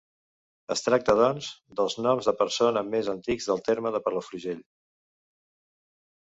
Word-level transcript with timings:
Es 0.75 0.79
tracta, 0.85 1.13
doncs, 1.19 1.49
dels 1.79 1.95
noms 2.05 2.29
de 2.29 2.33
persona 2.39 2.83
més 2.95 3.11
antics 3.13 3.49
del 3.51 3.63
terme 3.69 3.93
de 3.97 4.03
Palafrugell. 4.09 4.65